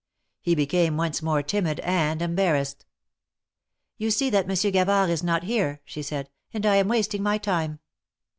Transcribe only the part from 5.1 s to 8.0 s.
is not here," she said, and I am wasting my time."